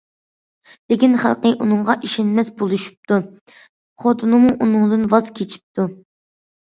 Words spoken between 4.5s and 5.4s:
ئۇنىڭدىن ۋاز